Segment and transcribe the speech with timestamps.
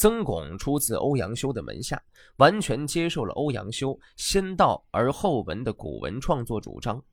[0.00, 2.02] 曾巩出自欧阳修的门下，
[2.36, 7.04] 完全接受了欧阳修先道而后文的古文创作主张，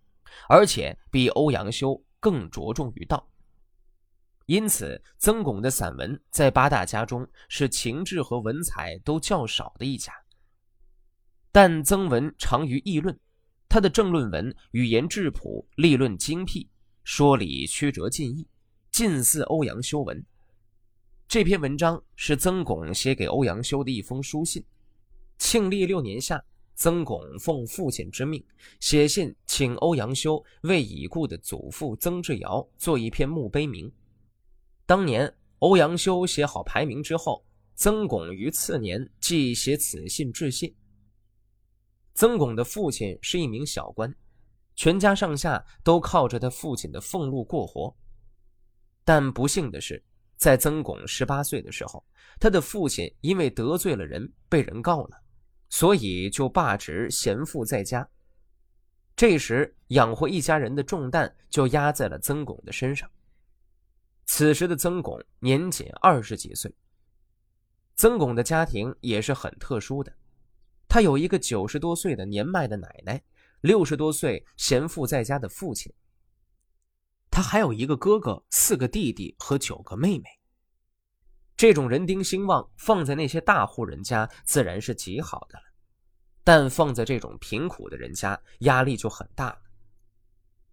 [0.48, 3.28] 而且比欧阳修更着重于道。
[4.46, 10.14] 因此，曾巩的散文在八大家中是情志和文采都较少的一家。
[11.52, 13.20] 但曾文长于议论，
[13.68, 16.70] 他的政论文语言质朴，立论精辟，
[17.04, 18.48] 说理曲折尽意，
[18.92, 20.26] 近似欧阳修文。
[21.28, 24.64] 这篇文章是曾巩写给欧阳修的一封书信。
[25.38, 26.42] 庆历六年夏，
[26.74, 28.42] 曾巩奉父亲之命，
[28.80, 33.92] 写信请欧阳修为已故的祖父曾志尧做一篇墓碑铭。
[34.86, 37.44] 当年欧阳修写好排名之后，
[37.76, 40.74] 曾巩于次年即写此信致谢。
[42.14, 44.16] 曾巩的父亲是一名小官，
[44.78, 47.94] 全家上下都靠着他父亲的俸禄过活。
[49.04, 50.02] 但不幸的是，
[50.38, 52.04] 在曾巩十八岁的时候，
[52.40, 55.20] 他的父亲因为得罪了人，被人告了，
[55.70, 58.08] 所以就罢职闲赋在家。
[59.16, 63.10] 这时，养活一家人的重担就压在了曾巩的身上。
[64.28, 66.72] 此时的曾巩年仅二十几岁。
[67.96, 70.14] 曾巩的家庭也是很特殊的，
[70.88, 73.20] 他有一个九十多岁的年迈的奶奶，
[73.62, 75.92] 六十多岁闲赋在家的父亲。
[77.38, 80.24] 他还有一个哥哥、四个弟弟和九个妹妹。
[81.56, 85.64] 这种人丁兴旺，放在那些大户人家自然是极好的了，
[86.44, 89.60] 但放在这种贫苦的人家，压力就很大了。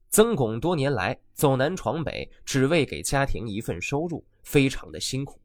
[0.09, 5.39] 曾巩多年来走南闯北，只为给家庭一份收入，非常的辛苦。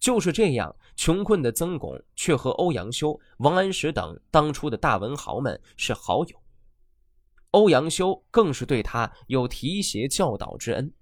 [0.00, 6.39] 就是这样穷困的曾巩，却和欧阳修、王安石等当初的大文豪们是好友。
[7.50, 10.92] 欧阳修更是对他有提携教导之恩，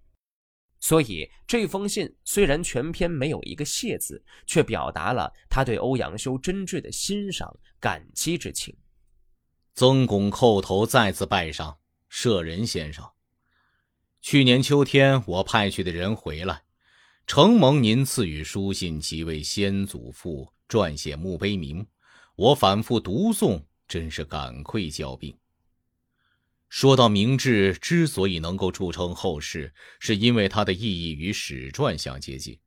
[0.80, 8.76] 所以这封信虽然全篇没有一个谢字，却表达了他对欧阳修真挚的欣赏、感激之情。
[9.74, 11.78] 曾巩叩头再次拜上。
[12.10, 13.04] 舍人先生，
[14.22, 16.62] 去年秋天我派去的人回来，
[17.26, 21.86] 承蒙您赐予书信，即为先祖父撰写墓碑铭，
[22.34, 25.36] 我反复读诵，真是感愧交臂。
[26.68, 32.58] 说到明志之所以能够著称后世，是因为它的意义与史传相接近，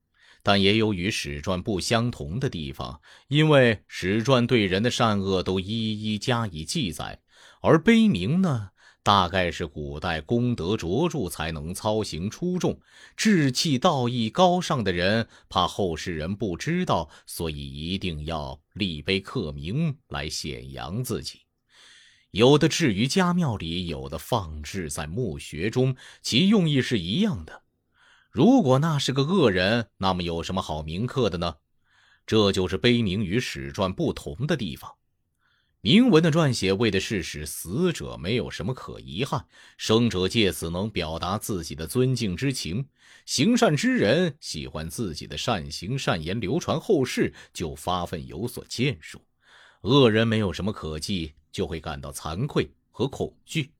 [0.42, 7.22] 但也有与史传不相同的地方，因为史传对人的善恶都一一加以记载，
[7.62, 8.70] 而碑铭呢？
[9.04, 12.80] 大概是古代功德卓著，才能操行出众、
[13.18, 21.40] 志气道义高尚的人，怕后世人不知道，所以一定要立碑刻名来显扬自己。
[22.32, 27.64] 有的置于家庙里，有的放置在墓穴中，其用意是一样的。
[28.30, 31.56] 如果那是个恶人，那么有什么好铭刻的呢？
[32.26, 34.94] 这就是碑铭与史传不同的地方。
[35.82, 42.88] 铭文的撰写为的是使死者没有什么可遗憾，生者借此能表达自己的尊敬之情。
[43.26, 49.20] 行善之人喜欢自己的善行善言流传后世，就发奋有所建树；
[49.82, 53.72] 恶人没有什么可记，就会感到惭愧和恐惧。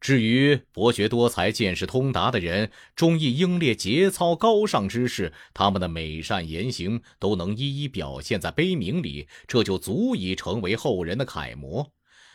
[0.00, 11.90] 至于博学多才、见识通达的人，忠义英烈、节操高尚之士，他们的美善言行都能一一表现在碑铭里，这就足以成为后人的楷模。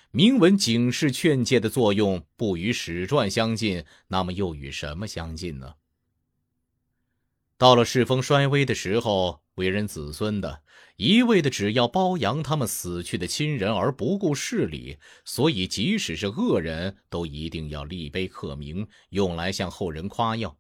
[0.10, 5.76] 铭文警示劝诫的作用不与史传相近，那么又与什么相近呢？
[7.60, 10.62] 到了世风衰微的时候，为人子孙的。
[10.96, 20.58] 一味的只要包养他们死去的亲人而不顾事理，所以即使是恶人都一定要立碑刻名，用来向后人夸耀。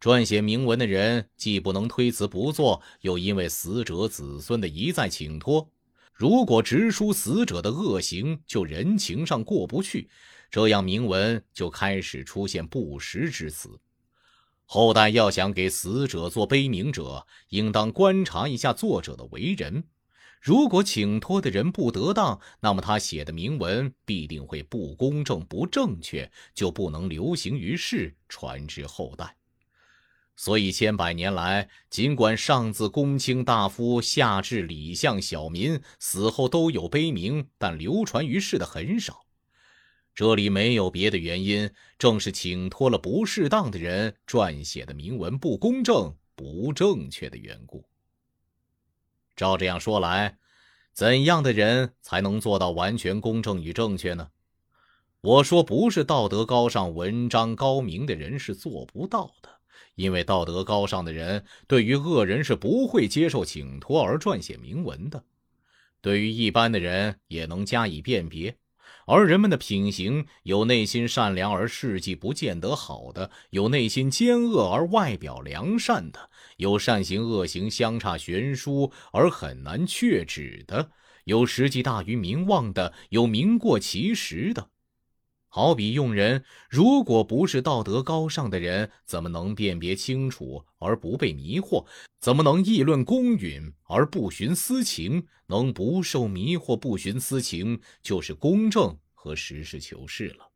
[0.00, 5.70] 撰写铭文的人既不能推辞不做，又因为死者子孙的一再请托，
[6.14, 10.08] 如果直抒死者的恶行，就人情上过不去，
[10.50, 13.78] 这样铭文就开始出现不实之词。
[14.66, 19.84] 后代要想给死者做碑铭者，应当观察一下作者的为人。
[20.40, 29.36] 如果请托的人不得当，那么他写的铭文必定会不公正、不正确，就不能流行于世，传之后代。
[30.36, 39.23] 所以千百年来，尽管上自公卿大夫，下至礼相小民，死后都有碑铭，但流传于世的很少。
[40.14, 41.68] 这里没有别的原因，
[41.98, 47.84] 正是请托了不适当的人撰写的铭文不公正、不正确的缘故。
[49.34, 50.38] 照这样说来，
[50.92, 54.30] 怎样的人才能做到完全公正与正确呢？
[55.20, 59.48] 我说，不是道德高尚、文章高明的人是做不到的，
[59.96, 65.24] 因为道德高尚的人对于恶人是不会接受请托而撰写铭文的，
[66.00, 68.56] 对于一般的人也能加以辨别。
[69.06, 80.90] 而人们的品行有内心善良而事迹不见得好的，有内心奸恶而外表良善的，有善行恶行相差悬殊而很难确指的，
[81.24, 84.70] 有实际大于名望的，有名过其实的。
[85.54, 91.86] 好比用人，如果不是道德高尚的人，怎么能辨别清楚而不被迷惑？
[92.18, 95.28] 怎么能议论公允而不徇私情？
[95.46, 100.48] 能不受迷惑、不徇私情，就是公正和实事求是了。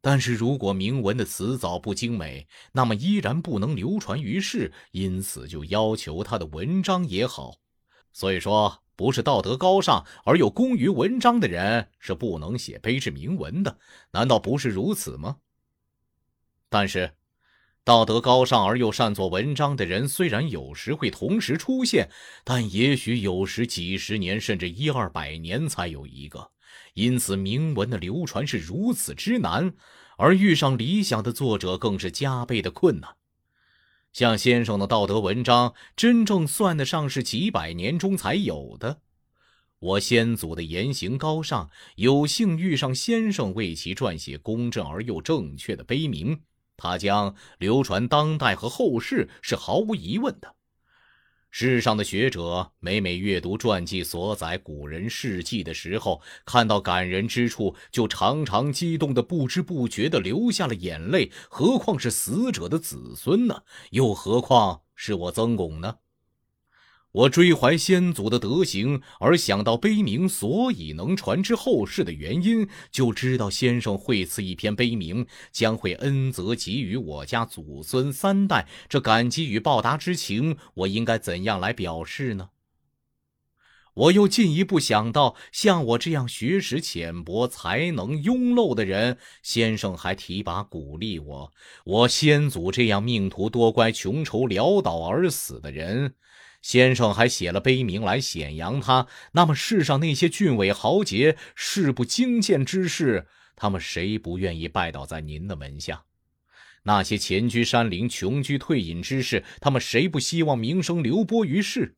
[0.00, 7.56] 但是如果铭文的辞藻不精美，那么依然不能流传于世，因此就要求他的文章也好。
[8.14, 8.82] 所以说。
[8.96, 13.78] 不是道德高尚而又功于文章的人是不能写碑志铭文的，
[14.10, 15.36] 难道不是如此吗？
[16.68, 17.12] 但是，
[17.84, 22.08] 道德高尚而又善做文章的人虽然有时会同时出现，
[22.42, 26.50] 但也许有时几十年甚至一二百年才有一个，
[26.94, 29.72] 因此铭文的流传是如此之难，
[30.16, 33.15] 而遇上理想的作者更是加倍的困难。
[34.16, 39.02] 像先生的道德文章，真正算得上是几百年中才有的。
[39.78, 46.40] 我先祖的言行高尚，有幸遇上先生为其撰写公正而又正确的碑铭，
[46.78, 50.54] 他将流传当代和后世是毫无疑问的。
[51.58, 61.32] 世上的学者每每阅读传记所载古人事迹的时候，看到感人之处，就常常激动的不知不觉的流下了眼泪。
[61.48, 63.62] 何况是死者的子孙呢？
[63.92, 65.94] 又何况是我曾巩呢？
[67.16, 78.68] 我追怀先祖的德行，而想到碑铭所以能传之后世的原因，就知道先生会赐一篇碑铭，将会恩泽给予我家祖孙三代。
[78.86, 82.50] 这感激与报答之情，我应该怎样来表示呢？
[83.94, 91.50] 我又进一步想到，像我这样学识浅薄、才能庸陋的人，先生还提拔鼓励我；
[91.86, 96.14] 我先祖这样命途多乖、穷愁潦倒而死的人。
[96.66, 99.06] 先生还写了碑铭来显扬他。
[99.30, 106.02] 那么世上那些俊伟豪杰、事不经见之士，他们谁不愿意拜倒在您的门下？
[106.82, 111.96] 那些前居山林、穷居退隐之士，他们谁不希望名声流播于世？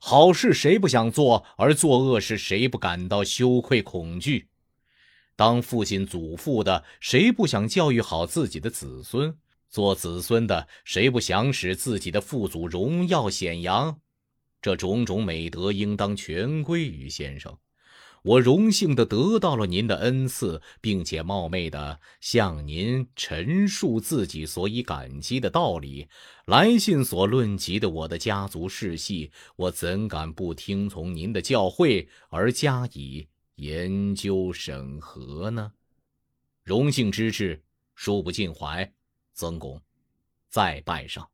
[0.00, 1.46] 好事谁不想做？
[1.56, 4.48] 而做恶事谁不感到羞愧恐惧？
[5.36, 9.32] 当父亲祖父的，谁不想教育好自己的子孙？
[9.70, 14.00] 做子孙的，谁不想使自己的父祖荣耀显扬？
[14.60, 17.56] 这种种美德应当全归于先生。
[18.22, 26.08] 我荣幸的得到了您的恩赐，并且冒昧的向您陈述自己所以感激的道理。
[26.46, 35.72] 来信所论及的我的家族世系，我怎敢不听从您的教诲而加以研究审核呢？
[36.64, 37.62] 荣幸之至，
[37.96, 38.92] 恕不尽怀，
[39.32, 39.80] 曾巩，
[40.50, 41.26] 再拜上。